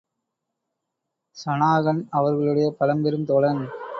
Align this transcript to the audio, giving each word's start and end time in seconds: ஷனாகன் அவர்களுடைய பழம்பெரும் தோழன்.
ஷனாகன் 1.37 2.01
அவர்களுடைய 2.09 2.67
பழம்பெரும் 2.79 3.25
தோழன். 3.25 3.63